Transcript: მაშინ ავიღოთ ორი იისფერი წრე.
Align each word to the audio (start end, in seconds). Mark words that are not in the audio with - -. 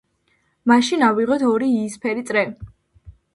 მაშინ 0.71 1.03
ავიღოთ 1.07 1.45
ორი 1.51 1.67
იისფერი 1.75 2.25
წრე. 2.31 2.47